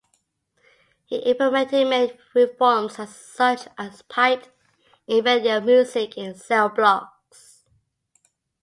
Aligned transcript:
He 1.05 1.17
implemented 1.17 1.87
many 1.87 2.17
reforms 2.33 2.97
such 3.07 3.67
as 3.77 4.01
piped 4.01 4.49
in 5.05 5.23
radio 5.23 5.61
music 5.61 6.17
in 6.17 6.33
the 6.33 6.39
cell 6.39 6.69
blocks. 6.69 7.65